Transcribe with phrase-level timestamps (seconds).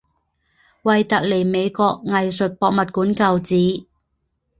[0.81, 3.85] 惠特尼美国艺术博物馆旧址。